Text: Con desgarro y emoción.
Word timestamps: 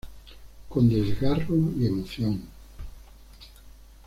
Con 0.67 0.89
desgarro 0.89 1.55
y 1.77 1.85
emoción. 1.85 2.41